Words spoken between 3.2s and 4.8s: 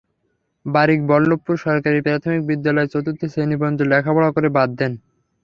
শ্রেণি পর্যন্ত পড়ালেখা করে বাদ